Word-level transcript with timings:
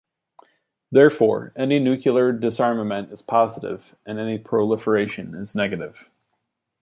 Therefore, 0.91 1.53
any 1.55 1.77
nuclear 1.77 2.31
disarmament 2.31 3.11
is 3.11 3.21
positive 3.21 3.95
and 4.03 4.17
any 4.17 4.39
proliferation 4.39 5.35
is 5.35 5.53
negative. 5.53 6.09